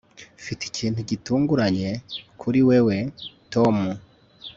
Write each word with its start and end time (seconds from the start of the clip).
mfite 0.41 0.61
ikintu 0.69 0.99
gitunguranye 1.09 1.89
kuri 2.41 2.59
wewe, 2.67 2.97
tom 3.53 3.75